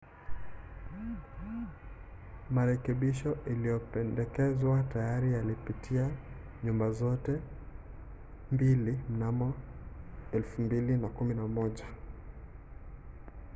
[2.55, 6.05] marekebisho yaliyopendekezwa tayari yalipitia
[6.63, 7.33] nyumba zote
[8.51, 9.49] mbili mnamo
[10.33, 11.83] 2011